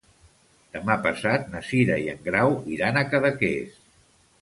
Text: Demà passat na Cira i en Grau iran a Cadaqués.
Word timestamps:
Demà 0.77 0.95
passat 1.03 1.45
na 1.53 1.63
Cira 1.69 1.99
i 2.07 2.09
en 2.17 2.25
Grau 2.31 2.59
iran 2.79 3.01
a 3.01 3.07
Cadaqués. 3.15 3.81